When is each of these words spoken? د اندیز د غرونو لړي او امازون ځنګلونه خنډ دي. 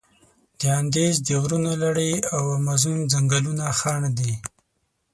د 0.59 0.61
اندیز 0.79 1.15
د 1.27 1.29
غرونو 1.41 1.71
لړي 1.83 2.13
او 2.35 2.43
امازون 2.59 2.99
ځنګلونه 3.13 3.65
خنډ 3.79 4.05
دي. 4.19 4.33